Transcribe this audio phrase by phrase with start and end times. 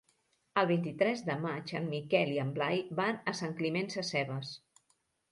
[0.59, 4.55] El vint-i-tres de maig en Miquel i en Blai van a Sant Climent Sescebes.